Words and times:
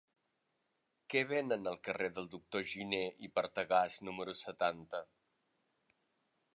Què 1.13 1.21
venen 1.31 1.69
al 1.71 1.77
carrer 1.89 2.09
del 2.17 2.31
Doctor 2.31 2.65
Giné 2.71 3.03
i 3.29 3.31
Partagàs 3.39 4.01
número 4.09 4.35
setanta? 4.45 5.07